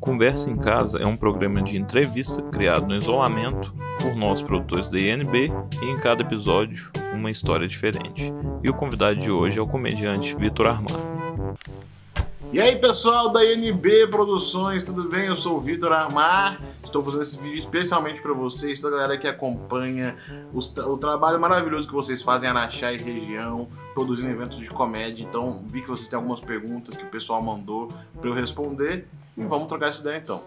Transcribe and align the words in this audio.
Conversa 0.00 0.50
em 0.50 0.56
Casa 0.56 0.98
é 0.98 1.06
um 1.06 1.14
programa 1.14 1.60
de 1.60 1.76
entrevista 1.76 2.40
criado 2.40 2.86
no 2.86 2.96
isolamento 2.96 3.74
por 4.00 4.16
nós 4.16 4.40
produtores 4.40 4.88
da 4.88 4.98
INB 4.98 5.52
e 5.82 5.84
em 5.84 5.96
cada 5.96 6.22
episódio 6.22 6.90
uma 7.12 7.30
história 7.30 7.68
diferente. 7.68 8.32
E 8.62 8.70
o 8.70 8.74
convidado 8.74 9.16
de 9.16 9.30
hoje 9.30 9.58
é 9.58 9.62
o 9.62 9.66
comediante 9.66 10.34
Vitor 10.34 10.68
Armar. 10.68 10.98
E 12.50 12.58
aí 12.58 12.76
pessoal 12.76 13.30
da 13.30 13.44
INB 13.44 14.08
Produções, 14.10 14.84
tudo 14.84 15.06
bem? 15.06 15.26
Eu 15.26 15.36
sou 15.36 15.58
o 15.58 15.60
Vitor 15.60 15.92
Armar, 15.92 16.58
estou 16.82 17.02
fazendo 17.02 17.22
esse 17.22 17.38
vídeo 17.38 17.58
especialmente 17.58 18.22
para 18.22 18.32
vocês, 18.32 18.80
toda 18.80 18.96
a 18.96 19.00
galera 19.00 19.20
que 19.20 19.28
acompanha 19.28 20.16
o 20.52 20.96
trabalho 20.96 21.38
maravilhoso 21.38 21.86
que 21.86 21.94
vocês 21.94 22.22
fazem 22.22 22.50
na 22.50 22.60
Araxá 22.60 22.90
e 22.90 22.96
região, 22.96 23.68
produzindo 23.92 24.30
eventos 24.30 24.58
de 24.58 24.70
comédia. 24.70 25.22
Então 25.22 25.62
vi 25.66 25.82
que 25.82 25.88
vocês 25.88 26.08
têm 26.08 26.16
algumas 26.16 26.40
perguntas 26.40 26.96
que 26.96 27.04
o 27.04 27.08
pessoal 27.08 27.42
mandou 27.42 27.86
para 28.18 28.30
eu 28.30 28.34
responder 28.34 29.06
e 29.40 29.44
vamos 29.44 29.68
trocar 29.68 29.88
essa 29.88 30.00
ideia 30.00 30.18
então. 30.18 30.42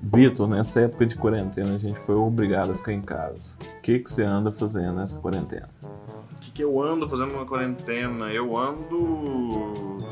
Vitor, 0.00 0.48
nessa 0.48 0.80
época 0.80 1.06
de 1.06 1.16
quarentena 1.16 1.74
a 1.74 1.78
gente 1.78 1.98
foi 1.98 2.16
obrigado 2.16 2.72
a 2.72 2.74
ficar 2.74 2.92
em 2.92 3.02
casa. 3.02 3.58
O 3.60 3.80
que, 3.80 3.98
que 3.98 4.10
você 4.10 4.22
anda 4.24 4.50
fazendo 4.50 4.94
nessa 4.94 5.20
quarentena? 5.20 5.68
O 5.82 6.40
que, 6.40 6.50
que 6.50 6.64
eu 6.64 6.80
ando 6.82 7.08
fazendo 7.08 7.34
na 7.34 7.44
quarentena? 7.44 8.32
Eu 8.32 8.56
ando 8.56 10.02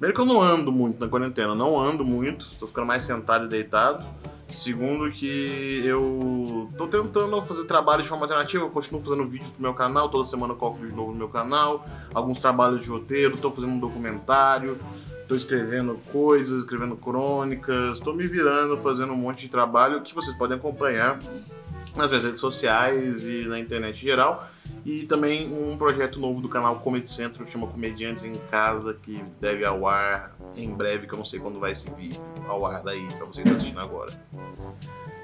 Primeiro 0.00 0.14
que 0.14 0.20
eu 0.22 0.24
não 0.24 0.40
ando 0.40 0.72
muito 0.72 0.98
na 0.98 1.08
quarentena, 1.08 1.54
não 1.54 1.78
ando 1.78 2.02
muito, 2.02 2.46
tô 2.58 2.66
ficando 2.66 2.86
mais 2.86 3.04
sentado 3.04 3.44
e 3.44 3.48
deitado. 3.48 4.02
Segundo 4.48 5.12
que 5.12 5.82
eu 5.84 6.70
tô 6.78 6.86
tentando 6.86 7.42
fazer 7.42 7.64
trabalho 7.64 8.02
de 8.02 8.08
forma 8.08 8.24
alternativa, 8.24 8.64
eu 8.64 8.70
continuo 8.70 9.02
fazendo 9.02 9.26
vídeos 9.26 9.50
pro 9.50 9.60
meu 9.60 9.74
canal, 9.74 10.08
toda 10.08 10.24
semana 10.24 10.54
eu 10.54 10.56
coloco 10.56 10.78
vídeo 10.78 10.96
novo 10.96 11.12
no 11.12 11.18
meu 11.18 11.28
canal, 11.28 11.86
alguns 12.14 12.40
trabalhos 12.40 12.80
de 12.82 12.88
roteiro, 12.88 13.36
tô 13.36 13.50
fazendo 13.50 13.74
um 13.74 13.78
documentário, 13.78 14.78
tô 15.30 15.36
escrevendo 15.36 15.96
coisas, 16.10 16.64
escrevendo 16.64 16.96
crônicas, 16.96 18.00
tô 18.00 18.12
me 18.12 18.26
virando, 18.26 18.76
fazendo 18.78 19.12
um 19.12 19.16
monte 19.16 19.42
de 19.42 19.48
trabalho 19.48 20.02
que 20.02 20.12
vocês 20.12 20.36
podem 20.36 20.56
acompanhar 20.56 21.20
nas 21.94 22.10
minhas 22.10 22.24
redes 22.24 22.40
sociais 22.40 23.24
e 23.24 23.44
na 23.46 23.60
internet 23.60 23.94
em 23.94 24.02
geral. 24.02 24.50
E 24.84 25.04
também 25.04 25.48
um 25.54 25.76
projeto 25.76 26.18
novo 26.18 26.40
do 26.40 26.48
canal 26.48 26.80
Comedy 26.80 27.08
Centro 27.08 27.44
que 27.44 27.52
chama 27.52 27.68
Comediantes 27.68 28.24
em 28.24 28.32
Casa, 28.50 28.92
que 28.92 29.22
deve 29.40 29.64
ao 29.64 29.86
ar 29.86 30.34
em 30.56 30.74
breve, 30.74 31.06
que 31.06 31.14
eu 31.14 31.18
não 31.18 31.24
sei 31.24 31.38
quando 31.38 31.60
vai 31.60 31.70
esse 31.70 31.88
vídeo 31.90 32.20
ao 32.48 32.66
ar 32.66 32.82
daí, 32.82 33.06
pra 33.16 33.24
você 33.26 33.44
que 33.44 33.50
tá 33.50 33.54
assistindo 33.54 33.78
agora. 33.78 34.12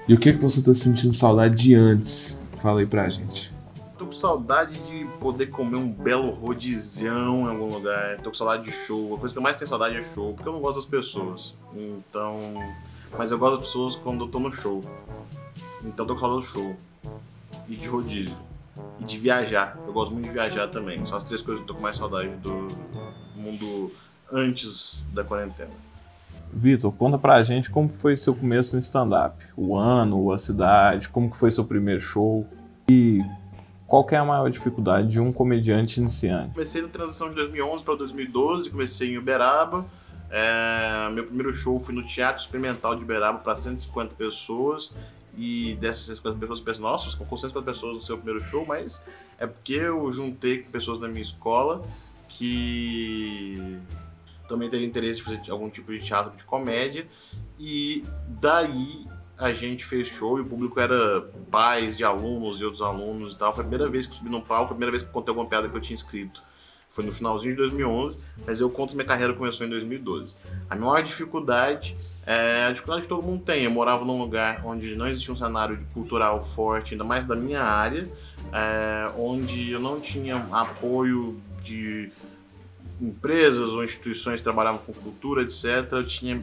E 0.08 0.14
o 0.14 0.20
que, 0.20 0.34
que 0.34 0.38
você 0.38 0.62
tá 0.62 0.72
sentindo 0.72 1.14
saudade 1.14 1.56
de 1.56 1.74
antes? 1.74 2.44
Fala 2.62 2.78
aí 2.78 2.86
pra 2.86 3.08
gente. 3.08 3.55
Saudade 4.20 4.78
de 4.80 5.04
poder 5.20 5.46
comer 5.46 5.76
um 5.76 5.88
belo 5.88 6.30
rodizião 6.30 7.42
em 7.42 7.48
algum 7.48 7.72
lugar. 7.72 8.16
Tô 8.18 8.30
com 8.30 8.34
saudade 8.34 8.64
de 8.64 8.72
show. 8.72 9.14
A 9.14 9.18
coisa 9.18 9.32
que 9.34 9.38
eu 9.38 9.42
mais 9.42 9.56
tenho 9.56 9.68
saudade 9.68 9.96
é 9.96 10.02
show, 10.02 10.32
porque 10.34 10.48
eu 10.48 10.52
não 10.52 10.60
gosto 10.60 10.76
das 10.76 10.86
pessoas. 10.86 11.54
Então. 11.74 12.36
Mas 13.16 13.30
eu 13.30 13.38
gosto 13.38 13.56
das 13.56 13.66
pessoas 13.66 13.96
quando 13.96 14.24
eu 14.24 14.28
tô 14.28 14.38
no 14.38 14.52
show. 14.52 14.82
Então 15.84 16.06
tô 16.06 16.14
com 16.14 16.20
saudade 16.20 16.40
do 16.40 16.46
show. 16.46 16.76
E 17.68 17.76
de 17.76 17.88
rodízio 17.88 18.36
e 19.00 19.04
de 19.04 19.18
viajar. 19.18 19.78
Eu 19.86 19.92
gosto 19.92 20.12
muito 20.12 20.26
de 20.26 20.32
viajar 20.32 20.68
também. 20.68 21.04
São 21.06 21.16
as 21.16 21.24
três 21.24 21.42
coisas 21.42 21.64
que 21.64 21.70
eu 21.70 21.74
tô 21.74 21.74
com 21.74 21.82
mais 21.82 21.96
saudade 21.96 22.30
do 22.36 22.68
mundo 23.34 23.92
antes 24.32 24.98
da 25.12 25.24
quarentena. 25.24 25.70
Vitor, 26.52 26.92
conta 26.92 27.18
pra 27.18 27.42
gente 27.42 27.70
como 27.70 27.88
foi 27.88 28.16
seu 28.16 28.34
começo 28.34 28.74
no 28.76 28.80
stand-up. 28.80 29.36
O 29.56 29.76
ano, 29.76 30.32
a 30.32 30.38
cidade, 30.38 31.08
como 31.08 31.32
foi 31.32 31.50
seu 31.50 31.64
primeiro 31.64 32.00
show 32.00 32.46
e 32.88 33.20
qual 33.86 34.06
é 34.10 34.16
a 34.16 34.24
maior 34.24 34.50
dificuldade 34.50 35.08
de 35.08 35.20
um 35.20 35.32
comediante 35.32 36.00
iniciante? 36.00 36.54
Comecei 36.54 36.82
na 36.82 36.88
transição 36.88 37.28
de 37.28 37.36
2011 37.36 37.84
para 37.84 37.94
2012, 37.94 38.70
comecei 38.70 39.14
em 39.14 39.18
Uberaba. 39.18 39.86
É, 40.28 41.08
meu 41.12 41.24
primeiro 41.24 41.52
show 41.52 41.78
foi 41.78 41.94
no 41.94 42.04
Teatro 42.04 42.42
Experimental 42.42 42.96
de 42.96 43.04
Uberaba 43.04 43.38
para 43.38 43.54
150 43.54 44.14
pessoas 44.16 44.92
e 45.36 45.76
dessas 45.80 46.16
50 46.16 46.38
pessoas 46.38 46.60
pensam, 46.60 46.82
nossa, 46.82 47.16
com 47.16 47.36
150 47.36 47.62
pessoas 47.62 47.94
no 47.94 48.02
seu 48.02 48.16
primeiro 48.16 48.44
show, 48.44 48.64
mas 48.66 49.04
é 49.38 49.46
porque 49.46 49.74
eu 49.74 50.10
juntei 50.10 50.62
com 50.62 50.70
pessoas 50.70 50.98
da 50.98 51.06
minha 51.06 51.22
escola 51.22 51.86
que 52.28 53.78
também 54.48 54.68
teve 54.68 54.84
interesse 54.84 55.16
de 55.16 55.22
fazer 55.22 55.50
algum 55.50 55.70
tipo 55.70 55.92
de 55.92 56.00
teatro 56.00 56.36
de 56.36 56.44
comédia 56.44 57.06
e 57.58 58.04
daí 58.28 59.06
a 59.38 59.52
gente 59.52 59.84
fez 59.84 60.08
show 60.08 60.38
e 60.38 60.40
o 60.40 60.44
público 60.44 60.80
era 60.80 61.22
pais 61.50 61.96
de 61.96 62.04
alunos 62.04 62.60
e 62.60 62.64
outros 62.64 62.82
alunos 62.82 63.34
e 63.34 63.38
tal. 63.38 63.52
Foi 63.52 63.64
a 63.64 63.68
primeira 63.68 63.90
vez 63.90 64.06
que 64.06 64.14
subi 64.14 64.30
no 64.30 64.40
palco, 64.40 64.64
a 64.64 64.68
primeira 64.68 64.90
vez 64.90 65.02
que 65.02 65.10
contei 65.10 65.30
alguma 65.30 65.48
piada 65.48 65.68
que 65.68 65.76
eu 65.76 65.80
tinha 65.80 65.94
escrito. 65.94 66.42
Foi 66.90 67.04
no 67.04 67.12
finalzinho 67.12 67.50
de 67.52 67.58
2011, 67.58 68.18
mas 68.46 68.58
eu 68.58 68.70
conto 68.70 68.94
minha 68.94 69.06
carreira 69.06 69.34
começou 69.34 69.66
em 69.66 69.68
2012. 69.68 70.36
A 70.70 70.74
maior 70.74 71.02
dificuldade 71.02 71.94
é 72.24 72.64
a 72.64 72.72
dificuldade 72.72 73.02
que 73.02 73.08
todo 73.08 73.22
mundo 73.22 73.44
tem. 73.44 73.64
Eu 73.64 73.70
morava 73.70 74.02
num 74.02 74.18
lugar 74.18 74.62
onde 74.64 74.96
não 74.96 75.06
existia 75.06 75.34
um 75.34 75.36
cenário 75.36 75.78
cultural 75.92 76.42
forte, 76.42 76.94
ainda 76.94 77.04
mais 77.04 77.24
da 77.24 77.36
minha 77.36 77.62
área, 77.62 78.08
é, 78.50 79.10
onde 79.18 79.70
eu 79.70 79.78
não 79.78 80.00
tinha 80.00 80.46
apoio 80.50 81.38
de 81.62 82.10
empresas 82.98 83.70
ou 83.70 83.84
instituições 83.84 84.36
que 84.36 84.44
trabalhavam 84.44 84.80
com 84.80 84.94
cultura, 84.94 85.42
etc. 85.42 85.64
Eu 85.92 86.06
tinha 86.06 86.42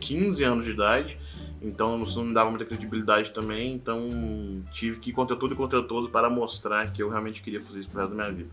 15 0.00 0.42
anos 0.42 0.64
de 0.64 0.70
idade, 0.70 1.18
então 1.62 1.98
não 1.98 2.24
me 2.24 2.34
dava 2.34 2.50
muita 2.50 2.64
credibilidade 2.64 3.30
também, 3.30 3.74
então 3.74 4.62
tive 4.72 4.98
que 4.98 5.10
ir 5.10 5.12
contra 5.12 5.36
tudo 5.36 5.54
e 5.54 5.56
contra 5.56 5.82
todos 5.82 6.10
para 6.10 6.28
mostrar 6.28 6.92
que 6.92 7.02
eu 7.02 7.08
realmente 7.08 7.42
queria 7.42 7.60
fazer 7.60 7.80
isso 7.80 7.88
pro 7.88 8.00
resto 8.00 8.16
da 8.16 8.22
minha 8.22 8.36
vida. 8.36 8.50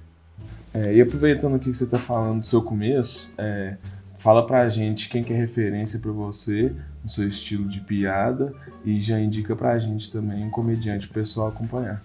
É, 0.74 0.96
e 0.96 1.02
aproveitando 1.02 1.56
aqui 1.56 1.72
que 1.72 1.78
você 1.78 1.86
está 1.86 1.98
falando 1.98 2.42
do 2.42 2.46
seu 2.46 2.62
começo, 2.62 3.34
é, 3.38 3.78
Fala 4.20 4.46
pra 4.46 4.68
gente 4.68 5.08
quem 5.08 5.24
que 5.24 5.32
é 5.32 5.36
referência 5.38 5.98
para 5.98 6.12
você 6.12 6.76
no 7.02 7.10
seu 7.10 7.26
estilo 7.26 7.66
de 7.70 7.80
piada 7.80 8.54
e 8.84 9.00
já 9.00 9.18
indica 9.18 9.56
pra 9.56 9.80
gente 9.80 10.12
também 10.12 10.44
um 10.44 10.50
comediante 10.50 11.08
pessoal 11.08 11.48
acompanhar. 11.48 12.04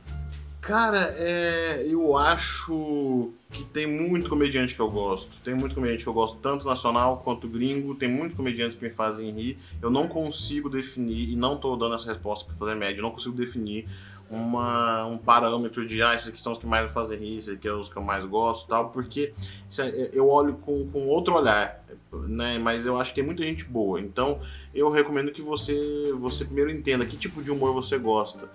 Cara, 0.66 1.14
é, 1.18 1.86
eu 1.86 2.16
acho 2.16 3.30
que 3.50 3.62
tem 3.64 3.86
muito 3.86 4.30
comediante 4.30 4.74
que 4.74 4.80
eu 4.80 4.90
gosto. 4.90 5.30
Tem 5.44 5.54
muito 5.54 5.74
comediante 5.74 6.02
que 6.02 6.08
eu 6.08 6.14
gosto, 6.14 6.38
tanto 6.38 6.66
nacional 6.66 7.20
quanto 7.22 7.46
gringo. 7.46 7.94
Tem 7.94 8.08
muitos 8.08 8.34
comediantes 8.34 8.78
que 8.78 8.82
me 8.82 8.90
fazem 8.90 9.30
rir. 9.30 9.58
Eu 9.82 9.90
não 9.90 10.08
consigo 10.08 10.70
definir, 10.70 11.30
e 11.30 11.36
não 11.36 11.58
tô 11.58 11.76
dando 11.76 11.96
essa 11.96 12.08
resposta 12.08 12.46
para 12.46 12.54
fazer 12.54 12.74
média, 12.76 12.98
eu 12.98 13.02
não 13.02 13.10
consigo 13.10 13.36
definir 13.36 13.86
uma, 14.30 15.04
um 15.04 15.18
parâmetro 15.18 15.86
de 15.86 16.02
ah, 16.02 16.14
esses 16.14 16.28
aqui 16.28 16.40
são 16.40 16.54
os 16.54 16.58
que 16.58 16.66
mais 16.66 16.86
me 16.86 16.92
fazem 16.92 17.18
rir, 17.18 17.38
esses 17.38 17.52
aqui 17.54 17.68
são 17.68 17.80
os 17.80 17.90
que 17.90 17.96
eu 17.96 18.02
mais 18.02 18.24
gosto 18.24 18.66
tal, 18.66 18.88
porque 18.88 19.34
é, 19.78 20.10
eu 20.14 20.28
olho 20.30 20.54
com, 20.54 20.88
com 20.88 21.06
outro 21.08 21.34
olhar, 21.34 21.84
né? 22.10 22.58
Mas 22.58 22.86
eu 22.86 22.98
acho 22.98 23.10
que 23.10 23.16
tem 23.16 23.24
muita 23.24 23.44
gente 23.44 23.64
boa. 23.64 24.00
Então 24.00 24.40
eu 24.74 24.90
recomendo 24.90 25.30
que 25.30 25.42
você, 25.42 26.10
você 26.14 26.44
primeiro 26.46 26.70
entenda 26.70 27.04
que 27.04 27.18
tipo 27.18 27.42
de 27.42 27.50
humor 27.50 27.74
você 27.74 27.98
gosta. 27.98 28.48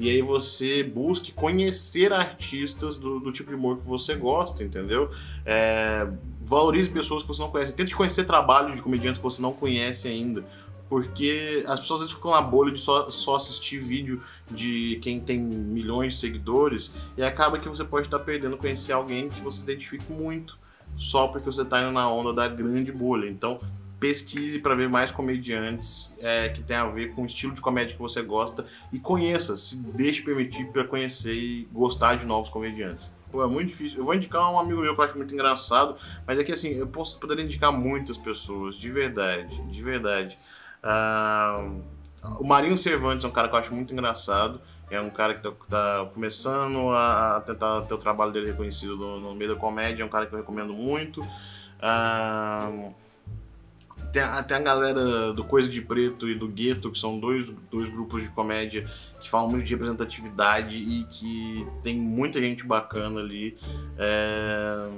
E 0.00 0.08
aí 0.08 0.22
você 0.22 0.82
busque 0.82 1.30
conhecer 1.30 2.10
artistas 2.10 2.96
do, 2.96 3.20
do 3.20 3.30
tipo 3.30 3.50
de 3.50 3.54
humor 3.54 3.78
que 3.78 3.86
você 3.86 4.14
gosta, 4.14 4.64
entendeu? 4.64 5.10
É, 5.44 6.08
valorize 6.40 6.88
pessoas 6.88 7.22
que 7.22 7.28
você 7.28 7.42
não 7.42 7.50
conhece. 7.50 7.74
Tente 7.74 7.94
conhecer 7.94 8.24
trabalhos 8.24 8.76
de 8.76 8.82
comediantes 8.82 9.18
que 9.18 9.22
você 9.22 9.42
não 9.42 9.52
conhece 9.52 10.08
ainda 10.08 10.42
porque 10.88 11.62
as 11.68 11.78
pessoas 11.78 12.00
às 12.00 12.06
vezes 12.08 12.16
ficam 12.16 12.32
na 12.32 12.42
bolha 12.42 12.72
de 12.72 12.80
só, 12.80 13.08
só 13.10 13.36
assistir 13.36 13.78
vídeo 13.78 14.20
de 14.50 14.98
quem 15.00 15.20
tem 15.20 15.38
milhões 15.38 16.14
de 16.14 16.20
seguidores 16.20 16.92
e 17.16 17.22
acaba 17.22 17.60
que 17.60 17.68
você 17.68 17.84
pode 17.84 18.08
estar 18.08 18.18
perdendo 18.18 18.56
conhecer 18.56 18.92
alguém 18.92 19.28
que 19.28 19.40
você 19.40 19.62
identifica 19.62 20.12
muito 20.12 20.58
só 20.98 21.28
porque 21.28 21.46
você 21.46 21.62
está 21.62 21.80
indo 21.80 21.92
na 21.92 22.10
onda 22.10 22.32
da 22.32 22.48
grande 22.48 22.90
bolha. 22.90 23.28
Então 23.28 23.60
pesquise 24.00 24.58
para 24.58 24.74
ver 24.74 24.88
mais 24.88 25.12
comediantes 25.12 26.12
é, 26.18 26.48
que 26.48 26.62
tem 26.62 26.74
a 26.74 26.86
ver 26.86 27.14
com 27.14 27.22
o 27.22 27.26
estilo 27.26 27.52
de 27.52 27.60
comédia 27.60 27.94
que 27.94 28.00
você 28.00 28.22
gosta 28.22 28.66
e 28.90 28.98
conheça, 28.98 29.56
se 29.58 29.76
deixe 29.76 30.22
permitir 30.22 30.64
para 30.72 30.84
conhecer 30.84 31.34
e 31.34 31.68
gostar 31.70 32.16
de 32.16 32.24
novos 32.24 32.48
comediantes. 32.48 33.12
Pô, 33.30 33.44
é 33.44 33.46
muito 33.46 33.68
difícil. 33.68 33.98
Eu 33.98 34.04
vou 34.04 34.14
indicar 34.14 34.50
um 34.50 34.58
amigo 34.58 34.80
meu 34.80 34.94
que 34.94 35.00
eu 35.00 35.04
acho 35.04 35.16
muito 35.16 35.32
engraçado, 35.32 35.96
mas 36.26 36.38
é 36.38 36.42
que 36.42 36.50
assim, 36.50 36.70
eu 36.70 36.86
posso, 36.86 37.20
poderia 37.20 37.44
indicar 37.44 37.70
muitas 37.70 38.16
pessoas, 38.16 38.76
de 38.76 38.90
verdade, 38.90 39.62
de 39.70 39.82
verdade. 39.82 40.38
Uh, 40.82 41.80
o 42.40 42.44
Marinho 42.44 42.76
Cervantes 42.76 43.24
é 43.24 43.28
um 43.28 43.30
cara 43.30 43.48
que 43.48 43.54
eu 43.54 43.58
acho 43.58 43.74
muito 43.74 43.92
engraçado. 43.92 44.60
É 44.90 45.00
um 45.00 45.10
cara 45.10 45.34
que 45.34 45.46
está 45.46 45.52
tá 45.68 46.10
começando 46.12 46.90
a 46.90 47.40
tentar 47.46 47.82
ter 47.82 47.94
o 47.94 47.98
trabalho 47.98 48.32
dele 48.32 48.46
reconhecido 48.46 48.96
no, 48.96 49.20
no, 49.20 49.34
meio 49.36 49.54
da 49.54 49.60
comédia. 49.60 50.02
É 50.02 50.06
um 50.06 50.08
cara 50.08 50.26
que 50.26 50.34
eu 50.34 50.38
recomendo 50.38 50.72
muito. 50.72 51.20
Uh, 51.20 52.92
tem, 54.12 54.22
a, 54.22 54.42
tem 54.42 54.56
a 54.56 54.60
galera 54.60 55.32
do 55.32 55.44
Coisa 55.44 55.68
de 55.68 55.80
Preto 55.80 56.28
e 56.28 56.34
do 56.34 56.48
Gueto, 56.48 56.90
que 56.90 56.98
são 56.98 57.18
dois, 57.18 57.52
dois 57.70 57.88
grupos 57.88 58.22
de 58.22 58.30
comédia 58.30 58.90
que 59.20 59.28
falam 59.28 59.48
muito 59.48 59.64
de 59.64 59.72
representatividade 59.72 60.76
e 60.76 61.04
que 61.10 61.66
tem 61.82 61.96
muita 61.96 62.40
gente 62.40 62.64
bacana 62.64 63.20
ali. 63.20 63.56
É, 63.98 64.88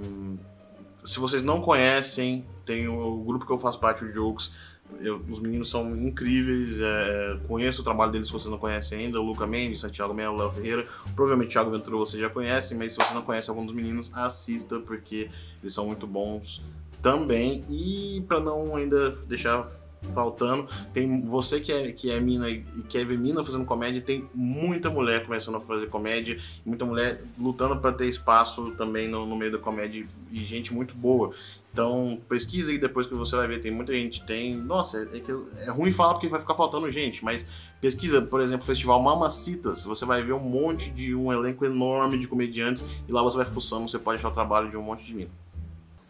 se 1.05 1.19
vocês 1.19 1.43
não 1.43 1.61
conhecem, 1.61 2.45
tem 2.65 2.89
o, 2.89 3.21
o 3.21 3.25
grupo 3.25 3.45
que 3.45 3.53
eu 3.53 3.59
faço 3.59 3.79
parte, 3.79 4.05
o 4.05 4.13
Jokes. 4.13 4.53
Eu, 5.01 5.17
os 5.31 5.41
meninos 5.41 5.71
são 5.71 5.97
incríveis, 5.97 6.79
é, 6.79 7.39
conheço 7.49 7.81
o 7.81 7.85
trabalho 7.85 8.13
deles 8.13 8.29
se 8.29 8.33
vocês 8.33 8.51
não 8.51 8.59
conhecem 8.59 9.07
ainda, 9.07 9.19
o 9.19 9.25
Luca 9.25 9.47
Mendes, 9.47 9.81
Santiago 9.81 10.13
Melo, 10.13 10.37
Léo 10.37 10.51
Ferreira, 10.51 10.87
provavelmente 11.17 11.51
Thiago 11.51 11.71
Ventura 11.71 11.97
você 11.97 12.19
já 12.19 12.29
conhece, 12.29 12.75
mas 12.75 12.93
se 12.93 12.99
você 12.99 13.15
não 13.15 13.23
conhece 13.23 13.49
algum 13.49 13.65
dos 13.65 13.75
meninos, 13.75 14.11
assista 14.13 14.79
porque 14.81 15.31
eles 15.63 15.73
são 15.73 15.87
muito 15.87 16.07
bons 16.07 16.63
também. 17.03 17.65
E 17.69 18.25
para 18.27 18.41
não 18.41 18.77
ainda 18.77 19.11
deixar 19.27 19.67
faltando. 20.13 20.69
Tem 20.93 21.23
você 21.23 21.61
que 21.61 21.73
é, 21.73 21.93
que 21.93 22.11
é 22.11 22.21
mina 22.21 22.51
e 22.51 22.65
quer 22.89 23.05
ver 23.05 23.19
mina 23.19 23.45
fazendo 23.45 23.65
comédia, 23.65 24.01
tem 24.01 24.29
muita 24.35 24.91
mulher 24.91 25.25
começando 25.25 25.57
a 25.57 25.61
fazer 25.61 25.87
comédia, 25.89 26.41
muita 26.65 26.85
mulher 26.85 27.23
lutando 27.39 27.77
para 27.77 27.93
ter 27.93 28.07
espaço 28.07 28.73
também 28.73 29.09
no, 29.09 29.25
no, 29.25 29.37
meio 29.37 29.53
da 29.53 29.59
comédia 29.59 30.07
e 30.31 30.45
gente 30.45 30.75
muito 30.75 30.95
boa. 30.95 31.33
Então, 31.73 32.19
pesquisa 32.29 32.71
aí 32.71 32.79
depois 32.79 33.07
que 33.07 33.15
você 33.15 33.35
vai 33.37 33.47
ver, 33.47 33.61
tem 33.61 33.71
muita 33.71 33.93
gente, 33.93 34.25
tem. 34.25 34.57
Nossa, 34.57 35.09
é, 35.13 35.21
que 35.21 35.33
é 35.59 35.71
ruim 35.71 35.93
falar 35.93 36.15
porque 36.15 36.29
vai 36.29 36.41
ficar 36.41 36.55
faltando 36.55 36.91
gente, 36.91 37.25
mas 37.25 37.47
pesquisa, 37.81 38.21
por 38.21 38.41
exemplo, 38.41 38.65
o 38.65 38.67
Festival 38.67 39.01
Mamacitas, 39.01 39.85
você 39.85 40.05
vai 40.05 40.23
ver 40.23 40.35
um 40.35 40.41
monte 40.41 40.91
de 40.91 41.15
um 41.15 41.33
elenco 41.33 41.65
enorme 41.65 42.19
de 42.19 42.29
comediantes 42.29 42.85
e 43.09 43.13
lá 43.13 43.23
você 43.23 43.37
vai 43.37 43.47
fuçando, 43.47 43.89
você 43.89 43.99
pode 43.99 44.19
achar 44.19 44.29
o 44.29 44.33
trabalho 44.33 44.71
de 44.71 44.77
um 44.77 44.83
monte 44.83 45.05
de 45.05 45.15
mina. 45.15 45.31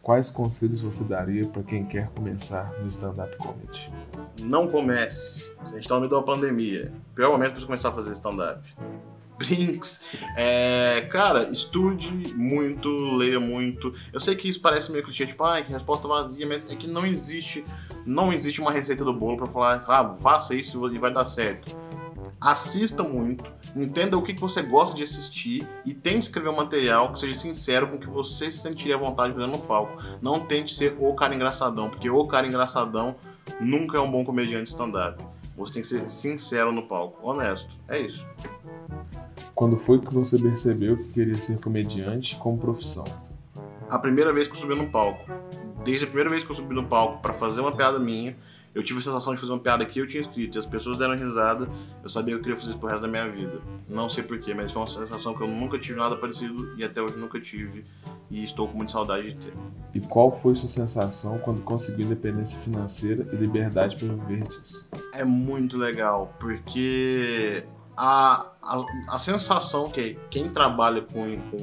Quais 0.02 0.30
conselhos 0.30 0.82
você 0.82 1.04
daria 1.04 1.46
para 1.46 1.62
quem 1.62 1.84
quer 1.84 2.08
começar 2.08 2.72
no 2.80 2.88
stand-up 2.88 3.36
comedy? 3.36 3.88
Não 4.40 4.66
comece. 4.66 5.52
A 5.60 5.66
gente 5.66 5.82
está 5.82 5.94
no 5.94 6.00
meio 6.00 6.10
da 6.10 6.20
pandemia. 6.20 6.92
Pior 7.14 7.30
momento 7.30 7.52
para 7.52 7.64
começar 7.64 7.90
a 7.90 7.92
fazer 7.92 8.10
stand-up. 8.10 8.60
Brinks. 9.38 10.04
É, 10.36 11.08
cara, 11.08 11.48
estude 11.50 12.34
muito, 12.34 12.88
leia 13.14 13.38
muito. 13.38 13.94
Eu 14.12 14.18
sei 14.18 14.34
que 14.34 14.48
isso 14.48 14.60
parece 14.60 14.90
meio 14.90 15.04
clichê, 15.04 15.24
tipo, 15.24 15.44
ah, 15.44 15.62
que 15.62 15.72
resposta 15.72 16.08
vazia, 16.08 16.48
mas 16.48 16.68
é 16.68 16.74
que 16.74 16.88
não 16.88 17.06
existe, 17.06 17.64
não 18.04 18.32
existe 18.32 18.60
uma 18.60 18.72
receita 18.72 19.04
do 19.04 19.12
bolo 19.12 19.36
para 19.36 19.46
falar, 19.46 19.84
ah, 19.86 20.14
faça 20.16 20.52
isso 20.52 20.92
e 20.92 20.98
vai 20.98 21.12
dar 21.12 21.26
certo 21.26 21.76
assista 22.42 23.04
muito, 23.04 23.44
entenda 23.76 24.18
o 24.18 24.22
que, 24.22 24.34
você 24.34 24.62
gosta 24.62 24.96
de 24.96 25.04
assistir 25.04 25.66
e 25.86 25.94
tente 25.94 26.22
escrever 26.22 26.48
um 26.48 26.56
material 26.56 27.12
que 27.12 27.20
seja 27.20 27.34
sincero 27.34 27.86
com 27.86 27.96
o 27.96 28.00
que 28.00 28.08
você 28.08 28.50
se 28.50 28.58
sentiria 28.58 28.96
à 28.96 28.98
vontade 28.98 29.32
de 29.32 29.38
fazer 29.38 29.50
no 29.50 29.60
palco. 29.60 30.02
Não 30.20 30.40
tente 30.40 30.74
ser 30.74 30.96
o 30.98 31.14
cara 31.14 31.34
engraçadão, 31.34 31.88
porque 31.88 32.10
o 32.10 32.26
cara 32.26 32.46
engraçadão 32.46 33.14
nunca 33.60 33.96
é 33.96 34.00
um 34.00 34.10
bom 34.10 34.24
comediante 34.24 34.70
stand-up. 34.70 35.22
Você 35.56 35.74
tem 35.74 35.82
que 35.82 35.88
ser 35.88 36.10
sincero 36.10 36.72
no 36.72 36.82
palco, 36.82 37.24
honesto. 37.26 37.70
É 37.88 38.00
isso. 38.00 38.26
Quando 39.54 39.76
foi 39.76 40.00
que 40.00 40.12
você 40.12 40.38
percebeu 40.38 40.96
que 40.96 41.04
queria 41.12 41.38
ser 41.38 41.60
comediante 41.60 42.36
como 42.36 42.58
profissão? 42.58 43.04
A 43.88 43.98
primeira 43.98 44.32
vez 44.32 44.48
que 44.48 44.54
eu 44.54 44.60
subi 44.60 44.74
no 44.74 44.88
palco. 44.88 45.30
Desde 45.84 46.04
a 46.04 46.08
primeira 46.08 46.30
vez 46.30 46.42
que 46.42 46.50
eu 46.50 46.56
subi 46.56 46.74
no 46.74 46.84
palco 46.84 47.20
para 47.20 47.34
fazer 47.34 47.60
uma 47.60 47.72
piada 47.72 47.98
minha, 47.98 48.36
eu 48.74 48.82
tive 48.82 49.00
a 49.00 49.02
sensação 49.02 49.34
de 49.34 49.40
fazer 49.40 49.52
uma 49.52 49.58
piada 49.58 49.84
que 49.84 49.98
eu 49.98 50.06
tinha 50.06 50.22
escrito 50.22 50.56
e 50.56 50.58
as 50.58 50.66
pessoas 50.66 50.96
deram 50.96 51.14
risada, 51.14 51.68
eu 52.02 52.08
sabia 52.08 52.34
que 52.34 52.40
eu 52.40 52.42
queria 52.42 52.56
fazer 52.56 52.70
isso 52.70 52.78
pro 52.78 52.88
resto 52.88 53.02
da 53.02 53.08
minha 53.08 53.28
vida. 53.28 53.60
Não 53.88 54.08
sei 54.08 54.24
porquê, 54.24 54.54
mas 54.54 54.72
foi 54.72 54.80
uma 54.80 54.88
sensação 54.88 55.34
que 55.34 55.42
eu 55.42 55.48
nunca 55.48 55.78
tive 55.78 55.98
nada 55.98 56.16
parecido 56.16 56.74
e 56.76 56.84
até 56.84 57.02
hoje 57.02 57.16
nunca 57.16 57.40
tive 57.40 57.84
e 58.30 58.44
estou 58.44 58.66
com 58.66 58.78
muita 58.78 58.92
saudade 58.92 59.34
de 59.34 59.46
ter. 59.46 59.54
E 59.94 60.00
qual 60.00 60.32
foi 60.32 60.54
sua 60.54 60.68
sensação 60.68 61.38
quando 61.38 61.60
conseguiu 61.62 62.06
independência 62.06 62.58
financeira 62.60 63.28
e 63.32 63.36
liberdade 63.36 63.96
para 63.96 64.08
viver 64.08 64.48
disso? 64.48 64.88
É 65.12 65.24
muito 65.24 65.76
legal, 65.76 66.34
porque 66.40 67.64
a, 67.94 68.46
a, 68.62 68.84
a 69.08 69.18
sensação 69.18 69.90
que 69.90 70.18
quem 70.30 70.48
trabalha 70.48 71.02
com, 71.02 71.36
com 71.50 71.56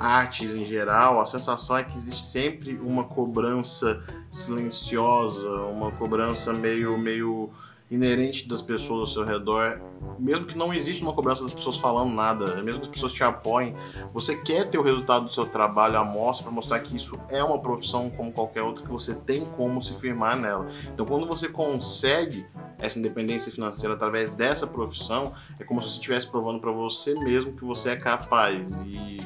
artes 0.00 0.54
em 0.54 0.64
geral, 0.64 1.20
a 1.20 1.26
sensação 1.26 1.76
é 1.76 1.84
que 1.84 1.94
existe 1.94 2.22
sempre 2.22 2.78
uma 2.78 3.04
cobrança 3.04 4.02
silenciosa, 4.30 5.50
uma 5.66 5.92
cobrança 5.92 6.54
meio, 6.54 6.96
meio 6.96 7.50
inerente 7.90 8.48
das 8.48 8.62
pessoas 8.62 9.00
ao 9.00 9.06
seu 9.06 9.24
redor, 9.24 9.80
mesmo 10.18 10.46
que 10.46 10.56
não 10.56 10.72
exista 10.72 11.02
uma 11.02 11.12
cobrança 11.12 11.42
das 11.42 11.52
pessoas 11.52 11.76
falando 11.76 12.14
nada, 12.14 12.62
mesmo 12.62 12.80
que 12.80 12.86
as 12.86 12.92
pessoas 12.92 13.12
te 13.12 13.22
apoiem, 13.24 13.74
você 14.14 14.36
quer 14.36 14.70
ter 14.70 14.78
o 14.78 14.82
resultado 14.82 15.26
do 15.26 15.32
seu 15.32 15.44
trabalho 15.44 15.98
à 15.98 16.04
mostra 16.04 16.44
para 16.44 16.52
mostrar 16.52 16.80
que 16.80 16.96
isso 16.96 17.18
é 17.28 17.42
uma 17.42 17.58
profissão 17.58 18.08
como 18.08 18.32
qualquer 18.32 18.62
outra, 18.62 18.84
que 18.84 18.90
você 18.90 19.14
tem 19.14 19.44
como 19.44 19.82
se 19.82 19.94
firmar 19.96 20.38
nela. 20.38 20.68
Então, 20.94 21.04
quando 21.04 21.26
você 21.26 21.48
consegue 21.48 22.46
essa 22.78 22.98
independência 22.98 23.52
financeira 23.52 23.94
através 23.94 24.30
dessa 24.30 24.66
profissão, 24.66 25.34
é 25.58 25.64
como 25.64 25.82
se 25.82 25.88
você 25.88 25.94
estivesse 25.96 26.26
provando 26.28 26.60
para 26.60 26.70
você 26.70 27.12
mesmo 27.14 27.52
que 27.52 27.64
você 27.64 27.90
é 27.90 27.96
capaz. 27.96 28.80
E, 28.86 29.18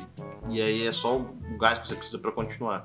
e 0.49 0.61
aí 0.61 0.87
é 0.87 0.93
só 0.93 1.19
o 1.19 1.59
gás 1.59 1.79
que 1.79 1.89
você 1.89 1.95
precisa 1.95 2.19
para 2.19 2.33
continuar. 2.33 2.85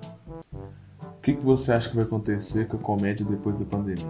O 1.01 1.21
que, 1.21 1.33
que 1.33 1.43
você 1.43 1.73
acha 1.73 1.89
que 1.89 1.95
vai 1.95 2.05
acontecer 2.05 2.67
com 2.67 2.77
a 2.77 2.79
comédia 2.79 3.25
depois 3.25 3.59
da 3.59 3.65
pandemia? 3.65 4.05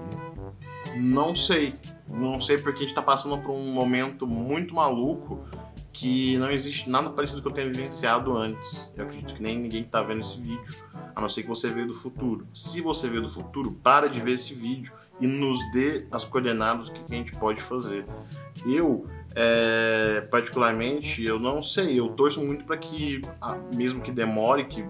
Não 0.95 1.33
sei. 1.33 1.75
Não 2.07 2.39
sei 2.41 2.57
porque 2.57 2.79
a 2.79 2.81
gente 2.81 2.95
tá 2.95 3.01
passando 3.01 3.37
por 3.39 3.51
um 3.51 3.71
momento 3.71 4.25
muito 4.27 4.73
maluco 4.73 5.43
que 5.91 6.37
não 6.37 6.49
existe 6.49 6.89
nada 6.89 7.09
parecido 7.09 7.41
que 7.41 7.47
eu 7.47 7.51
tenha 7.51 7.67
vivenciado 7.67 8.37
antes. 8.37 8.89
Eu 8.95 9.03
acredito 9.03 9.33
que 9.33 9.43
nem 9.43 9.59
ninguém 9.59 9.83
que 9.83 9.89
tá 9.89 10.01
vendo 10.01 10.21
esse 10.21 10.39
vídeo, 10.39 10.73
a 11.15 11.21
não 11.21 11.27
ser 11.27 11.41
que 11.41 11.49
você 11.49 11.67
veja 11.69 11.87
do 11.87 11.93
futuro. 11.93 12.47
Se 12.53 12.79
você 12.79 13.09
vê 13.09 13.19
do 13.19 13.29
futuro, 13.29 13.71
para 13.83 14.07
de 14.07 14.21
ver 14.21 14.33
esse 14.33 14.53
vídeo 14.53 14.93
e 15.19 15.27
nos 15.27 15.59
dê 15.73 16.05
as 16.11 16.23
coordenadas 16.23 16.87
do 16.87 16.93
que 16.93 17.13
a 17.13 17.17
gente 17.17 17.33
pode 17.33 17.61
fazer. 17.61 18.05
Eu, 18.65 19.07
é, 19.35 20.21
particularmente, 20.29 21.23
eu 21.23 21.39
não 21.39 21.61
sei, 21.61 21.99
eu 21.99 22.09
torço 22.09 22.41
muito 22.43 22.65
para 22.65 22.77
que, 22.77 23.21
mesmo 23.75 24.01
que 24.01 24.11
demore, 24.11 24.65
que 24.65 24.83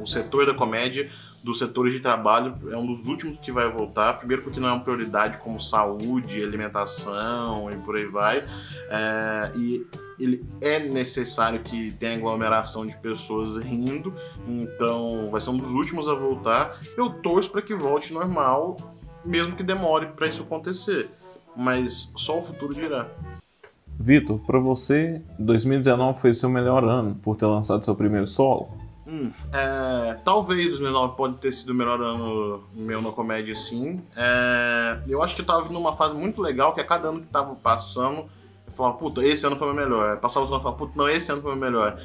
o 0.00 0.06
setor 0.06 0.46
da 0.46 0.54
comédia 0.54 1.10
dos 1.44 1.58
setores 1.58 1.92
de 1.92 2.00
trabalho 2.00 2.56
é 2.72 2.76
um 2.76 2.86
dos 2.86 3.06
últimos 3.06 3.36
que 3.38 3.52
vai 3.52 3.70
voltar. 3.70 4.14
Primeiro 4.14 4.42
porque 4.42 4.58
não 4.58 4.68
é 4.68 4.72
uma 4.72 4.80
prioridade 4.80 5.36
como 5.38 5.60
saúde, 5.60 6.42
alimentação 6.42 7.68
e 7.70 7.76
por 7.76 7.96
aí 7.96 8.06
vai. 8.06 8.38
É, 8.88 9.52
e 9.54 9.86
ele 10.18 10.42
é 10.62 10.78
necessário 10.80 11.60
que 11.60 11.92
tenha 11.92 12.16
aglomeração 12.16 12.86
de 12.86 12.96
pessoas 12.96 13.58
rindo, 13.58 14.14
então 14.48 15.28
vai 15.30 15.40
ser 15.40 15.50
um 15.50 15.56
dos 15.56 15.70
últimos 15.70 16.08
a 16.08 16.14
voltar. 16.14 16.80
Eu 16.96 17.10
torço 17.10 17.50
para 17.50 17.60
que 17.60 17.74
volte 17.74 18.12
normal, 18.14 18.76
mesmo 19.22 19.54
que 19.54 19.62
demore 19.62 20.06
para 20.06 20.26
isso 20.26 20.42
acontecer, 20.42 21.10
mas 21.54 22.10
só 22.16 22.38
o 22.38 22.42
futuro 22.42 22.72
dirá. 22.72 23.06
Vitor, 23.98 24.38
para 24.40 24.58
você, 24.58 25.22
2019 25.38 26.20
foi 26.20 26.34
seu 26.34 26.48
melhor 26.48 26.84
ano 26.84 27.14
por 27.16 27.36
ter 27.36 27.46
lançado 27.46 27.84
seu 27.84 27.94
primeiro 27.94 28.26
solo? 28.26 28.68
Hum, 29.06 29.30
é, 29.52 30.16
talvez 30.24 30.68
2009 30.68 31.14
pode 31.16 31.34
ter 31.36 31.52
sido 31.52 31.70
o 31.70 31.74
melhor 31.74 32.00
ano 32.00 32.64
meu 32.72 33.02
na 33.02 33.12
comédia, 33.12 33.54
sim. 33.54 34.02
É, 34.16 34.98
eu 35.06 35.22
acho 35.22 35.34
que 35.34 35.42
eu 35.42 35.46
tava 35.46 35.68
numa 35.72 35.94
fase 35.94 36.14
muito 36.14 36.40
legal, 36.40 36.74
que 36.74 36.80
a 36.80 36.84
cada 36.84 37.08
ano 37.08 37.20
que 37.20 37.26
tava 37.26 37.54
passando, 37.54 38.26
eu 38.66 38.72
falava, 38.72 38.96
puta, 38.96 39.24
esse 39.24 39.46
ano 39.46 39.56
foi 39.56 39.70
o 39.70 39.74
meu 39.74 39.84
melhor. 39.84 40.16
Passava 40.18 40.46
o 40.46 40.48
ano 40.48 40.58
e 40.58 40.62
falava, 40.62 40.78
puta, 40.78 40.92
não, 40.96 41.08
esse 41.08 41.30
ano 41.30 41.42
foi 41.42 41.52
o 41.52 41.56
meu 41.56 41.70
melhor. 41.70 42.00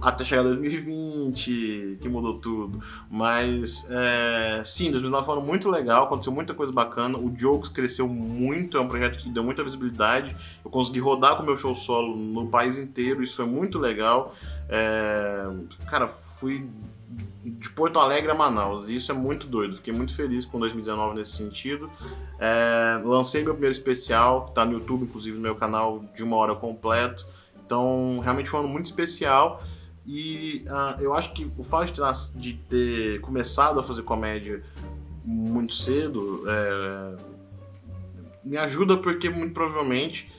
Até 0.00 0.22
chegar 0.22 0.42
2020, 0.42 1.98
que 2.00 2.08
mudou 2.08 2.38
tudo. 2.38 2.82
Mas, 3.10 3.88
é, 3.90 4.62
sim, 4.64 4.90
2009 4.90 5.26
foi 5.26 5.34
um 5.34 5.38
ano 5.38 5.46
muito 5.46 5.68
legal, 5.68 6.04
aconteceu 6.04 6.32
muita 6.32 6.54
coisa 6.54 6.72
bacana. 6.72 7.18
O 7.18 7.34
Jokes 7.36 7.68
cresceu 7.68 8.06
muito, 8.06 8.76
é 8.76 8.80
um 8.80 8.88
projeto 8.88 9.18
que 9.18 9.28
deu 9.28 9.42
muita 9.42 9.64
visibilidade. 9.64 10.36
Eu 10.64 10.70
consegui 10.70 11.00
rodar 11.00 11.36
com 11.36 11.42
o 11.42 11.46
meu 11.46 11.56
show 11.56 11.74
solo 11.74 12.16
no 12.16 12.46
país 12.48 12.78
inteiro, 12.78 13.22
isso 13.22 13.36
foi 13.36 13.46
muito 13.46 13.78
legal. 13.78 14.34
É, 14.68 15.48
cara, 15.90 16.06
fui 16.06 16.68
de 17.44 17.70
Porto 17.70 17.98
Alegre 17.98 18.30
a 18.30 18.34
Manaus, 18.34 18.88
e 18.88 18.96
isso 18.96 19.10
é 19.10 19.14
muito 19.14 19.46
doido. 19.46 19.76
Fiquei 19.76 19.92
muito 19.92 20.14
feliz 20.14 20.44
com 20.44 20.58
2019 20.58 21.16
nesse 21.16 21.32
sentido. 21.32 21.90
É, 22.38 23.00
lancei 23.04 23.42
meu 23.42 23.54
primeiro 23.54 23.72
especial, 23.72 24.46
que 24.46 24.54
tá 24.54 24.64
no 24.64 24.74
YouTube, 24.74 25.04
inclusive 25.04 25.36
no 25.36 25.42
meu 25.42 25.54
canal 25.54 26.04
de 26.14 26.22
uma 26.22 26.36
hora 26.36 26.54
completo. 26.54 27.26
Então, 27.64 28.20
realmente 28.22 28.48
foi 28.48 28.60
um 28.60 28.64
ano 28.64 28.72
muito 28.72 28.86
especial. 28.86 29.62
E 30.10 30.64
uh, 30.66 30.98
eu 31.02 31.12
acho 31.12 31.34
que 31.34 31.52
o 31.58 31.62
fato 31.62 31.92
de, 32.34 32.54
ter 32.54 33.20
começado 33.20 33.78
a 33.78 33.82
fazer 33.82 34.02
comédia 34.02 34.62
muito 35.22 35.74
cedo 35.74 36.44
é, 36.48 37.16
me 38.42 38.56
ajuda 38.56 38.96
porque 38.96 39.28
muito 39.28 39.52
provavelmente 39.52 40.32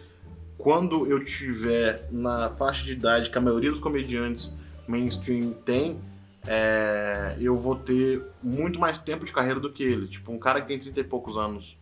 quando 0.57 1.05
eu 1.05 1.23
tiver 1.23 2.07
na 2.09 2.49
faixa 2.49 2.83
de 2.83 2.93
idade 2.93 3.29
que 3.29 3.37
a 3.37 3.41
maioria 3.41 3.69
dos 3.69 3.79
comediantes 3.79 4.51
mainstream 4.87 5.53
tem, 5.63 5.99
é, 6.47 7.37
eu 7.39 7.55
vou 7.55 7.75
ter 7.75 8.23
muito 8.41 8.79
mais 8.79 8.97
tempo 8.97 9.23
de 9.23 9.31
carreira 9.31 9.59
do 9.59 9.71
que 9.71 9.83
ele. 9.83 10.07
Tipo, 10.07 10.31
um 10.31 10.39
cara 10.39 10.61
que 10.61 10.67
tem 10.67 10.79
30 10.79 10.99
e 10.99 11.03
poucos 11.03 11.37
anos 11.37 11.77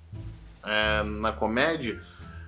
é, 0.62 1.04
na 1.04 1.32
comédia, 1.32 2.02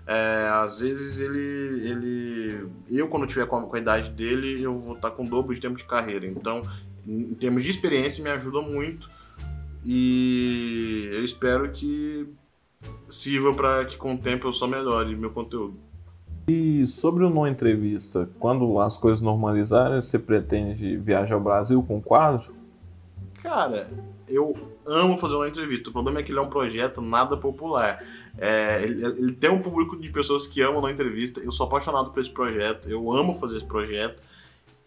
é, 0.10 0.50
às 0.52 0.80
vezes 0.80 1.20
ele, 1.20 1.88
ele. 1.88 2.68
Eu, 2.90 3.08
quando 3.10 3.28
tiver 3.28 3.46
com 3.46 3.58
a, 3.58 3.62
com 3.68 3.76
a 3.76 3.80
idade 3.80 4.10
dele, 4.10 4.60
eu 4.60 4.76
vou 4.76 4.96
estar 4.96 5.12
com 5.12 5.24
o 5.24 5.30
dobro 5.30 5.54
de 5.54 5.62
tempo 5.62 5.78
de 5.78 5.84
carreira. 5.84 6.26
Então, 6.26 6.64
em, 7.08 7.32
em 7.32 7.34
termos 7.36 7.64
de 7.64 7.70
experiência, 7.70 8.24
me 8.24 8.32
ajuda 8.32 8.60
muito. 8.60 9.08
E 9.86 11.10
eu 11.12 11.24
espero 11.24 11.72
que 11.72 12.28
sirva 13.08 13.54
para 13.54 13.86
que 13.86 13.98
com 13.98 14.16
o 14.16 14.18
tempo 14.18 14.48
eu 14.48 14.54
só 14.54 14.66
melhore 14.66 15.16
meu 15.16 15.30
conteúdo. 15.30 15.78
E 16.48 16.88
sobre 16.88 17.24
o 17.24 17.30
não 17.30 17.48
entrevista, 17.48 18.28
quando 18.40 18.80
as 18.80 18.98
coisas 18.98 19.22
normalizarem, 19.22 20.02
você 20.02 20.18
pretende 20.18 20.98
viajar 20.98 21.36
ao 21.36 21.42
Brasil 21.42 21.84
com 21.84 22.02
quadro? 22.02 22.56
Cara, 23.44 23.92
eu 24.28 24.56
amo 24.88 25.20
fazer 25.20 25.36
uma 25.36 25.48
entrevista. 25.48 25.92
O 25.92 25.94
problema 25.94 26.20
é 26.20 26.24
que 26.24 26.32
ele 26.32 26.40
é 26.40 26.42
um 26.42 26.50
projeto 26.50 27.00
nada 27.00 27.38
popular. 27.38 28.04
É, 28.38 28.84
ele, 28.84 29.06
ele, 29.06 29.32
tem 29.34 29.50
um 29.50 29.62
público 29.62 29.98
de 29.98 30.10
pessoas 30.10 30.48
que 30.48 30.62
amam 30.62 30.82
na 30.82 30.92
entrevista. 30.92 31.40
Eu 31.40 31.52
sou 31.52 31.66
apaixonado 31.66 32.12
por 32.12 32.22
esse 32.22 32.30
projeto. 32.30 32.90
Eu 32.90 33.12
amo 33.12 33.34
fazer 33.34 33.58
esse 33.58 33.66
projeto. 33.66 34.22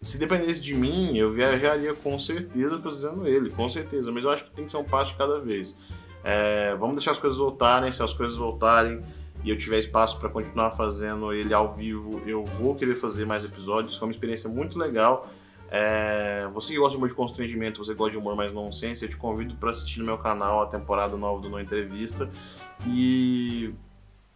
Se 0.01 0.17
dependesse 0.17 0.59
de 0.59 0.73
mim, 0.73 1.17
eu 1.17 1.31
viajaria 1.31 1.93
com 1.93 2.19
certeza 2.19 2.77
fazendo 2.79 3.27
ele, 3.27 3.49
com 3.49 3.69
certeza. 3.69 4.11
Mas 4.11 4.23
eu 4.23 4.29
acho 4.29 4.43
que 4.45 4.51
tem 4.51 4.65
que 4.65 4.71
ser 4.71 4.77
um 4.77 4.83
passo 4.83 5.11
de 5.11 5.17
cada 5.17 5.39
vez. 5.39 5.77
É, 6.23 6.75
vamos 6.75 6.95
deixar 6.95 7.11
as 7.11 7.19
coisas 7.19 7.37
voltarem, 7.37 7.91
se 7.91 8.01
as 8.01 8.13
coisas 8.13 8.37
voltarem 8.37 9.03
e 9.43 9.49
eu 9.49 9.57
tiver 9.57 9.79
espaço 9.79 10.17
para 10.19 10.29
continuar 10.29 10.71
fazendo 10.71 11.33
ele 11.33 11.53
ao 11.53 11.73
vivo, 11.73 12.21
eu 12.25 12.45
vou 12.45 12.75
querer 12.75 12.95
fazer 12.95 13.25
mais 13.25 13.43
episódios. 13.43 13.97
Foi 13.97 14.07
uma 14.07 14.13
experiência 14.13 14.49
muito 14.49 14.79
legal. 14.79 15.29
É, 15.69 16.47
você 16.53 16.71
que 16.71 16.79
gosta 16.79 16.91
de 16.91 16.97
humor 16.97 17.09
de 17.09 17.15
constrangimento, 17.15 17.83
você 17.83 17.93
gosta 17.93 18.11
de 18.11 18.17
humor 18.17 18.35
mais 18.35 18.53
nonsense, 18.53 19.03
eu 19.03 19.09
te 19.09 19.17
convido 19.17 19.55
para 19.55 19.71
assistir 19.71 19.99
no 19.99 20.05
meu 20.05 20.17
canal 20.17 20.61
a 20.61 20.67
temporada 20.67 21.17
nova 21.17 21.41
do 21.41 21.49
No 21.49 21.59
Entrevista. 21.59 22.29
E 22.87 23.73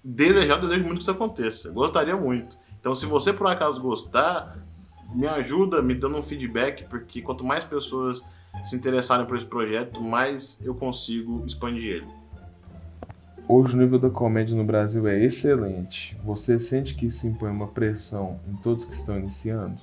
desejar, 0.03 0.55
eu 0.55 0.61
desejo 0.61 0.83
muito 0.83 0.97
que 0.97 1.01
isso 1.01 1.11
aconteça. 1.11 1.69
Gostaria 1.69 2.15
muito. 2.15 2.57
Então, 2.79 2.95
se 2.95 3.05
você 3.05 3.33
por 3.33 3.47
acaso 3.47 3.81
gostar, 3.81 4.57
me 5.13 5.27
ajuda 5.27 5.81
me 5.81 5.95
dando 5.95 6.17
um 6.17 6.23
feedback, 6.23 6.87
porque 6.87 7.21
quanto 7.21 7.43
mais 7.43 7.63
pessoas 7.63 8.23
se 8.63 8.75
interessarem 8.75 9.25
por 9.25 9.37
esse 9.37 9.45
projeto, 9.45 10.01
mais 10.01 10.59
eu 10.63 10.73
consigo 10.73 11.43
expandir 11.45 11.97
ele. 11.97 12.07
Hoje 13.49 13.75
o 13.75 13.77
nível 13.77 13.97
da 13.97 14.09
comédia 14.09 14.57
no 14.57 14.65
Brasil 14.65 15.07
é 15.07 15.23
excelente. 15.23 16.17
Você 16.25 16.59
sente 16.59 16.95
que 16.95 17.05
isso 17.05 17.27
impõe 17.27 17.49
uma 17.49 17.67
pressão 17.67 18.39
em 18.45 18.55
todos 18.57 18.83
que 18.83 18.93
estão 18.93 19.17
iniciando? 19.17 19.81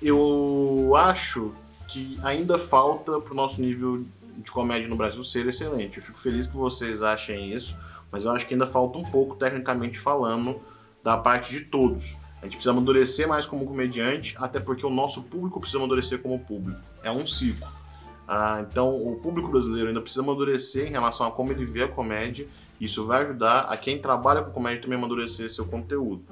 Eu 0.00 0.92
acho 0.96 1.52
que 1.88 2.16
ainda 2.22 2.58
falta 2.58 3.20
para 3.20 3.32
o 3.32 3.36
nosso 3.36 3.60
nível 3.60 4.04
de 4.38 4.50
comédia 4.50 4.88
no 4.88 4.96
Brasil 4.96 5.22
ser 5.24 5.46
excelente. 5.46 5.98
Eu 5.98 6.02
fico 6.02 6.18
feliz 6.18 6.46
que 6.46 6.56
vocês 6.56 7.02
achem 7.02 7.52
isso, 7.52 7.76
mas 8.10 8.24
eu 8.24 8.32
acho 8.32 8.46
que 8.46 8.54
ainda 8.54 8.66
falta 8.66 8.98
um 8.98 9.04
pouco, 9.04 9.36
tecnicamente 9.36 9.98
falando, 9.98 10.60
da 11.02 11.16
parte 11.16 11.50
de 11.50 11.60
todos. 11.62 12.16
A 12.40 12.46
gente 12.46 12.54
precisa 12.54 12.70
amadurecer 12.70 13.28
mais 13.28 13.46
como 13.46 13.66
comediante, 13.66 14.34
até 14.38 14.58
porque 14.58 14.84
o 14.84 14.90
nosso 14.90 15.24
público 15.24 15.60
precisa 15.60 15.78
amadurecer 15.78 16.20
como 16.22 16.38
público. 16.38 16.80
É 17.02 17.10
um 17.10 17.26
ciclo. 17.26 17.68
Ah, 18.26 18.64
então, 18.68 18.94
o 18.94 19.16
público 19.16 19.48
brasileiro 19.48 19.88
ainda 19.88 20.00
precisa 20.00 20.22
amadurecer 20.22 20.86
em 20.86 20.90
relação 20.90 21.26
a 21.26 21.30
como 21.30 21.52
ele 21.52 21.64
vê 21.64 21.82
a 21.82 21.88
comédia. 21.88 22.46
Isso 22.80 23.04
vai 23.04 23.22
ajudar 23.24 23.62
a 23.62 23.76
quem 23.76 24.00
trabalha 24.00 24.42
com 24.42 24.52
comédia 24.52 24.82
também 24.82 24.96
a 24.96 24.98
amadurecer 24.98 25.50
seu 25.50 25.66
conteúdo. 25.66 26.24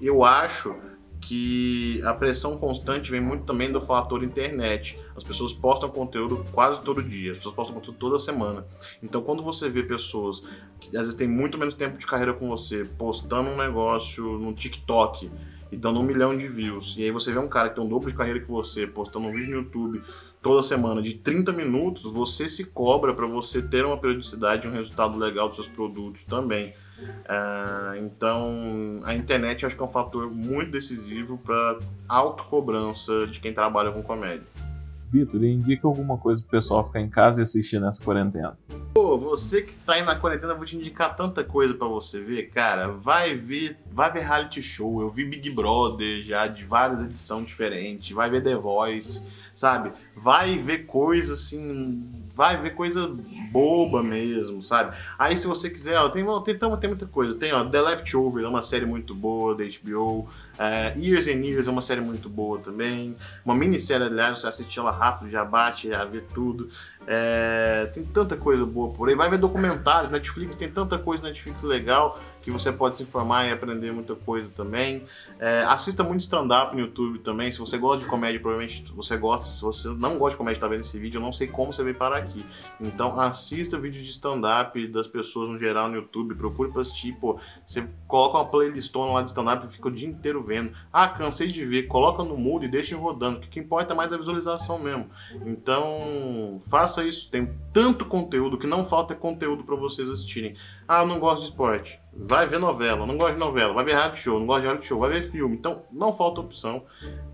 Eu 0.00 0.24
acho 0.24 0.76
que 1.20 2.02
a 2.02 2.14
pressão 2.14 2.56
constante 2.56 3.10
vem 3.10 3.20
muito 3.20 3.44
também 3.44 3.70
do 3.70 3.80
fator 3.80 4.24
internet. 4.24 4.98
As 5.14 5.22
pessoas 5.22 5.52
postam 5.52 5.88
conteúdo 5.90 6.44
quase 6.52 6.80
todo 6.82 7.02
dia, 7.02 7.32
as 7.32 7.36
pessoas 7.38 7.54
postam 7.54 7.74
conteúdo 7.74 7.98
toda 7.98 8.18
semana. 8.18 8.64
Então, 9.02 9.22
quando 9.22 9.42
você 9.42 9.68
vê 9.68 9.82
pessoas 9.82 10.42
que 10.80 10.96
às 10.96 11.02
vezes 11.02 11.14
têm 11.14 11.28
muito 11.28 11.58
menos 11.58 11.74
tempo 11.74 11.98
de 11.98 12.06
carreira 12.06 12.32
com 12.32 12.48
você, 12.48 12.84
postando 12.84 13.50
um 13.50 13.56
negócio 13.56 14.38
no 14.38 14.52
TikTok 14.54 15.30
e 15.70 15.76
dando 15.76 16.00
um 16.00 16.02
milhão 16.02 16.36
de 16.36 16.48
views, 16.48 16.94
e 16.96 17.02
aí 17.02 17.10
você 17.10 17.32
vê 17.32 17.38
um 17.38 17.48
cara 17.48 17.68
que 17.68 17.76
tem 17.76 17.84
um 17.84 17.88
dobro 17.88 18.10
de 18.10 18.16
carreira 18.16 18.40
que 18.40 18.50
você, 18.50 18.86
postando 18.86 19.26
um 19.26 19.32
vídeo 19.32 19.50
no 19.50 19.56
YouTube 19.58 20.02
toda 20.42 20.62
semana 20.62 21.02
de 21.02 21.14
30 21.14 21.52
minutos, 21.52 22.02
você 22.04 22.48
se 22.48 22.64
cobra 22.64 23.14
para 23.14 23.26
você 23.26 23.60
ter 23.62 23.84
uma 23.84 23.96
periodicidade 23.96 24.66
e 24.66 24.70
um 24.70 24.72
resultado 24.72 25.18
legal 25.18 25.48
dos 25.48 25.56
seus 25.56 25.68
produtos 25.68 26.24
também. 26.24 26.74
Uh, 27.00 27.96
então, 28.04 29.00
a 29.04 29.14
internet 29.14 29.62
eu 29.62 29.66
acho 29.66 29.76
que 29.76 29.82
é 29.82 29.84
um 29.84 29.90
fator 29.90 30.30
muito 30.30 30.70
decisivo 30.70 31.38
para 31.38 31.78
autocobrança 32.08 33.26
de 33.26 33.40
quem 33.40 33.54
trabalha 33.54 33.90
com 33.90 34.02
comédia. 34.02 34.46
Vitor, 35.10 35.42
indica 35.42 35.88
alguma 35.88 36.16
coisa 36.16 36.40
pro 36.40 36.52
pessoal 36.52 36.84
ficar 36.84 37.00
em 37.00 37.08
casa 37.08 37.40
e 37.40 37.42
assistir 37.42 37.80
nessa 37.80 38.04
quarentena. 38.04 38.56
Pô, 38.94 39.18
você 39.18 39.62
que 39.62 39.72
tá 39.84 39.94
aí 39.94 40.04
na 40.04 40.14
quarentena, 40.14 40.52
eu 40.52 40.56
vou 40.56 40.64
te 40.64 40.76
indicar 40.76 41.16
tanta 41.16 41.42
coisa 41.42 41.74
para 41.74 41.88
você 41.88 42.20
ver, 42.20 42.50
cara. 42.50 42.88
Vai 42.88 43.34
ver, 43.36 43.76
vai 43.90 44.12
ver 44.12 44.20
reality 44.20 44.62
show. 44.62 45.00
Eu 45.00 45.10
vi 45.10 45.24
Big 45.24 45.50
Brother 45.50 46.22
já 46.22 46.46
de 46.46 46.64
várias 46.64 47.02
edições 47.02 47.46
diferentes. 47.46 48.12
Vai 48.12 48.30
ver 48.30 48.40
The 48.44 48.54
Voice, 48.54 49.26
sabe? 49.60 49.92
Vai 50.16 50.56
ver 50.56 50.86
coisa 50.86 51.34
assim, 51.34 52.02
vai 52.34 52.56
ver 52.56 52.74
coisa 52.74 53.14
boba 53.52 54.02
mesmo, 54.02 54.62
sabe? 54.62 54.96
Aí 55.18 55.36
se 55.36 55.46
você 55.46 55.68
quiser, 55.68 55.98
ó, 55.98 56.08
tem, 56.08 56.24
tem, 56.42 56.58
tem 56.58 56.88
muita 56.88 57.04
coisa. 57.04 57.34
Tem, 57.34 57.52
ó, 57.52 57.62
The 57.62 57.82
Leftovers, 57.82 58.46
é 58.46 58.48
uma 58.48 58.62
série 58.62 58.86
muito 58.86 59.14
boa 59.14 59.54
da 59.54 59.62
HBO. 59.62 60.26
É, 60.58 60.94
Years 60.98 61.28
and 61.28 61.44
Years 61.44 61.68
é 61.68 61.70
uma 61.70 61.82
série 61.82 62.00
muito 62.00 62.26
boa 62.26 62.58
também. 62.58 63.14
Uma 63.44 63.54
minissérie, 63.54 64.06
aliás, 64.06 64.40
você 64.40 64.46
assiste 64.46 64.78
ela 64.78 64.90
rápido, 64.90 65.30
já 65.30 65.44
bate, 65.44 65.88
já 65.90 66.06
vê 66.06 66.22
tudo. 66.32 66.70
É, 67.06 67.90
tem 67.92 68.02
tanta 68.02 68.38
coisa 68.38 68.64
boa 68.64 68.94
por 68.94 69.10
aí. 69.10 69.14
Vai 69.14 69.28
ver 69.28 69.36
documentários, 69.36 70.10
Netflix 70.10 70.56
tem 70.56 70.70
tanta 70.70 70.96
coisa 70.96 71.22
Netflix 71.22 71.62
legal 71.62 72.18
que 72.42 72.50
você 72.50 72.72
pode 72.72 72.96
se 72.96 73.02
informar 73.02 73.46
e 73.46 73.52
aprender 73.52 73.92
muita 73.92 74.14
coisa 74.14 74.50
também. 74.54 75.04
É, 75.38 75.62
assista 75.64 76.02
muito 76.02 76.20
stand-up 76.20 76.74
no 76.74 76.80
YouTube 76.80 77.18
também. 77.20 77.50
Se 77.52 77.58
você 77.58 77.78
gosta 77.78 78.04
de 78.04 78.10
comédia, 78.10 78.40
provavelmente 78.40 78.84
você 78.92 79.16
gosta. 79.16 79.46
Se 79.52 79.62
você 79.62 79.88
não 79.88 80.18
gosta 80.18 80.34
de 80.34 80.38
comédia 80.38 80.60
tá 80.60 80.68
vendo 80.68 80.80
esse 80.80 80.98
vídeo, 80.98 81.18
eu 81.18 81.22
não 81.22 81.32
sei 81.32 81.46
como 81.46 81.72
você 81.72 81.82
veio 81.82 81.96
parar 81.96 82.18
aqui. 82.18 82.44
Então 82.80 83.18
assista 83.20 83.78
vídeos 83.78 84.04
de 84.04 84.10
stand-up 84.10 84.86
das 84.88 85.06
pessoas 85.06 85.48
no 85.48 85.58
geral 85.58 85.88
no 85.88 85.96
YouTube. 85.96 86.34
Procure 86.34 86.70
pra 86.70 86.82
assistir. 86.82 87.12
Pô, 87.20 87.38
você 87.64 87.86
coloca 88.06 88.38
uma 88.38 88.46
playlistona 88.46 89.12
lá 89.12 89.22
de 89.22 89.30
stand-up 89.30 89.66
e 89.66 89.70
fica 89.70 89.88
o 89.88 89.92
dia 89.92 90.08
inteiro 90.08 90.42
vendo. 90.42 90.72
Ah, 90.92 91.08
cansei 91.08 91.48
de 91.48 91.64
ver. 91.64 91.84
Coloca 91.84 92.22
no 92.22 92.36
mudo 92.36 92.64
e 92.64 92.68
deixa 92.68 92.96
rodando. 92.96 93.38
O 93.38 93.40
que 93.40 93.60
importa 93.60 93.92
é 93.92 93.96
mais 93.96 94.12
a 94.12 94.16
visualização 94.16 94.78
mesmo. 94.78 95.08
Então, 95.46 96.58
faça 96.70 97.04
isso. 97.04 97.30
Tem 97.30 97.50
tanto 97.72 98.04
conteúdo 98.04 98.58
que 98.58 98.66
não 98.66 98.84
falta 98.84 99.14
conteúdo 99.14 99.64
para 99.64 99.76
vocês 99.76 100.08
assistirem. 100.08 100.56
Ah, 100.86 101.02
eu 101.02 101.06
não 101.06 101.18
gosto 101.18 101.42
de 101.42 101.48
esporte. 101.48 102.00
Vai 102.12 102.46
ver 102.46 102.58
novela, 102.58 103.06
não 103.06 103.16
gosto 103.16 103.34
de 103.34 103.38
novela. 103.38 103.72
Vai 103.72 103.84
ver 103.84 103.92
reality 103.92 104.20
show, 104.20 104.38
não 104.38 104.46
gosto 104.46 104.60
de 104.60 104.66
reality 104.66 104.86
show. 104.86 104.98
Vai 104.98 105.10
ver 105.10 105.30
filme. 105.30 105.56
Então, 105.56 105.84
não 105.92 106.12
falta 106.12 106.40
opção. 106.40 106.84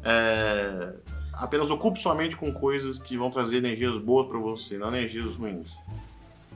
É... 0.05 0.93
Apenas 1.33 1.71
ocupe 1.71 2.01
sua 2.01 2.15
mente 2.15 2.37
com 2.37 2.53
coisas 2.53 2.99
que 2.99 3.17
vão 3.17 3.31
trazer 3.31 3.59
energias 3.59 4.01
boas 4.01 4.27
para 4.27 4.39
você, 4.39 4.79
não 4.79 4.89
energias 4.89 5.37
ruins. 5.37 5.77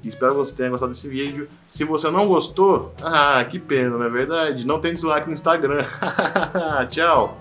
Espero 0.02 0.32
que 0.32 0.38
você 0.38 0.56
tenha 0.56 0.70
gostado 0.70 0.92
desse 0.92 1.06
vídeo. 1.06 1.48
Se 1.66 1.84
você 1.84 2.10
não 2.10 2.26
gostou, 2.26 2.94
ah, 3.02 3.44
que 3.44 3.58
pena, 3.58 3.98
não 3.98 4.04
é 4.04 4.08
verdade? 4.08 4.66
Não 4.66 4.80
tem 4.80 4.94
dislike 4.94 5.26
no 5.26 5.34
Instagram. 5.34 5.84
Tchau! 6.88 7.36